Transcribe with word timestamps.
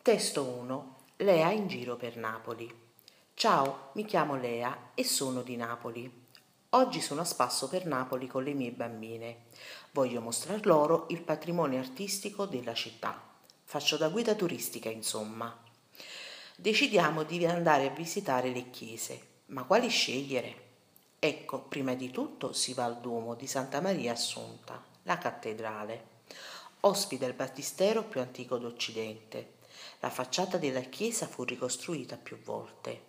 Testo 0.00 0.42
1. 0.42 0.96
Lea 1.16 1.50
in 1.50 1.66
giro 1.66 1.96
per 1.96 2.16
Napoli. 2.16 2.72
Ciao, 3.34 3.90
mi 3.92 4.06
chiamo 4.06 4.36
Lea 4.36 4.92
e 4.94 5.04
sono 5.04 5.42
di 5.42 5.54
Napoli. 5.56 6.26
Oggi 6.70 7.00
sono 7.02 7.20
a 7.20 7.24
spasso 7.24 7.68
per 7.68 7.84
Napoli 7.84 8.26
con 8.26 8.42
le 8.42 8.54
mie 8.54 8.70
bambine. 8.70 9.46
Voglio 9.90 10.22
mostrar 10.22 10.64
loro 10.64 11.06
il 11.10 11.20
patrimonio 11.20 11.78
artistico 11.78 12.46
della 12.46 12.72
città. 12.72 13.20
Faccio 13.64 13.98
da 13.98 14.08
guida 14.08 14.34
turistica, 14.34 14.88
insomma. 14.88 15.54
Decidiamo 16.56 17.24
di 17.24 17.44
andare 17.44 17.88
a 17.88 17.94
visitare 17.94 18.50
le 18.50 18.70
chiese, 18.70 19.20
ma 19.46 19.64
quali 19.64 19.88
scegliere? 19.88 20.66
Ecco, 21.18 21.58
prima 21.58 21.94
di 21.94 22.10
tutto 22.10 22.54
si 22.54 22.72
va 22.72 22.84
al 22.84 23.00
Duomo 23.00 23.34
di 23.34 23.46
Santa 23.46 23.82
Maria 23.82 24.12
Assunta, 24.12 24.82
la 25.02 25.18
cattedrale. 25.18 26.16
Ospita 26.80 27.26
il 27.26 27.34
battistero 27.34 28.04
più 28.04 28.20
antico 28.20 28.56
d'Occidente. 28.56 29.56
La 30.00 30.10
facciata 30.10 30.58
della 30.58 30.80
chiesa 30.80 31.26
fu 31.26 31.44
ricostruita 31.44 32.16
più 32.16 32.38
volte. 32.42 33.06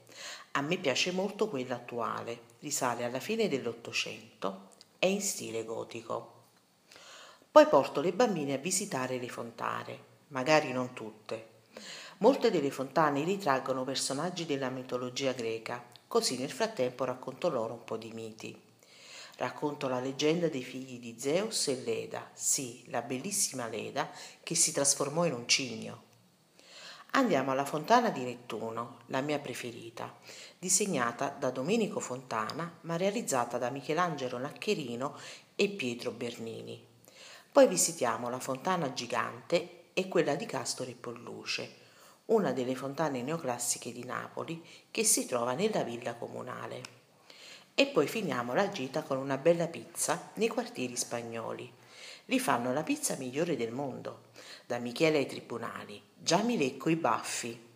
A 0.51 0.61
me 0.61 0.77
piace 0.77 1.11
molto 1.11 1.47
quella 1.47 1.75
attuale, 1.75 2.41
risale 2.59 3.03
alla 3.03 3.19
fine 3.19 3.47
dell'Ottocento, 3.47 4.69
è 4.97 5.05
in 5.05 5.21
stile 5.21 5.63
gotico. 5.63 6.37
Poi 7.51 7.67
porto 7.67 8.01
le 8.01 8.13
bambine 8.13 8.53
a 8.53 8.57
visitare 8.57 9.17
le 9.17 9.29
fontane, 9.29 9.99
magari 10.27 10.71
non 10.71 10.93
tutte. 10.93 11.57
Molte 12.17 12.51
delle 12.51 12.71
fontane 12.71 13.23
ritraggono 13.23 13.83
personaggi 13.83 14.45
della 14.45 14.69
mitologia 14.69 15.31
greca, 15.31 15.83
così 16.07 16.37
nel 16.37 16.51
frattempo 16.51 17.05
racconto 17.05 17.49
loro 17.49 17.73
un 17.73 17.83
po' 17.83 17.97
di 17.97 18.11
miti. 18.11 18.59
Racconto 19.37 19.87
la 19.87 20.01
leggenda 20.01 20.49
dei 20.49 20.63
figli 20.63 20.99
di 20.99 21.15
Zeus 21.17 21.69
e 21.69 21.81
Leda, 21.81 22.29
sì, 22.33 22.83
la 22.89 23.01
bellissima 23.01 23.67
Leda 23.67 24.11
che 24.43 24.53
si 24.53 24.73
trasformò 24.73 25.23
in 25.23 25.33
un 25.33 25.47
cigno. 25.47 26.07
Andiamo 27.13 27.51
alla 27.51 27.65
Fontana 27.65 28.11
di 28.11 28.23
Nettuno, 28.23 28.99
la 29.07 29.21
mia 29.21 29.39
preferita, 29.39 30.15
disegnata 30.59 31.29
da 31.29 31.49
Domenico 31.49 31.99
Fontana 31.99 32.71
ma 32.81 32.97
realizzata 32.97 33.57
da 33.57 33.71
Michelangelo 33.71 34.37
Naccherino 34.37 35.17
e 35.55 35.69
Pietro 35.69 36.11
Bernini. 36.11 36.85
Poi 37.51 37.67
visitiamo 37.67 38.29
la 38.29 38.39
Fontana 38.39 38.93
Gigante 38.93 39.85
e 39.93 40.07
quella 40.07 40.35
di 40.35 40.45
Castore 40.45 40.91
e 40.91 40.95
Polluce, 40.95 41.75
una 42.25 42.51
delle 42.51 42.75
fontane 42.75 43.23
neoclassiche 43.23 43.91
di 43.91 44.05
Napoli 44.05 44.63
che 44.91 45.03
si 45.03 45.25
trova 45.25 45.53
nella 45.53 45.81
villa 45.81 46.13
comunale. 46.13 46.81
E 47.73 47.87
poi 47.87 48.07
finiamo 48.07 48.53
la 48.53 48.69
gita 48.69 49.01
con 49.01 49.17
una 49.17 49.37
bella 49.37 49.67
pizza 49.67 50.29
nei 50.35 50.47
quartieri 50.47 50.95
spagnoli. 50.95 51.73
Li 52.29 52.39
fanno 52.39 52.71
la 52.73 52.83
pizza 52.83 53.15
migliore 53.15 53.55
del 53.55 53.71
mondo. 53.71 54.25
Da 54.67 54.77
Michele 54.77 55.17
ai 55.17 55.25
tribunali. 55.25 55.99
Già 56.15 56.43
mi 56.43 56.59
lecco 56.59 56.89
i 56.89 56.95
baffi. 56.95 57.68